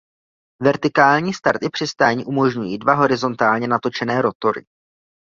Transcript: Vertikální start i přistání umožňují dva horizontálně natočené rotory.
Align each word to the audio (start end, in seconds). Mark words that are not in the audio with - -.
Vertikální 0.61 1.33
start 1.33 1.63
i 1.63 1.69
přistání 1.69 2.25
umožňují 2.25 2.77
dva 2.77 2.93
horizontálně 2.93 3.67
natočené 3.67 4.21
rotory. 4.21 4.65